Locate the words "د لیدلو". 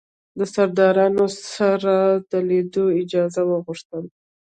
2.31-2.85